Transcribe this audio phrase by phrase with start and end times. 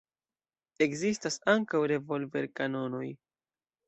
[0.85, 3.05] Ekzistas ankaŭ revolverkanonoj.